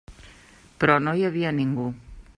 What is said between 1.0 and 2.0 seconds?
no hi havia ningú.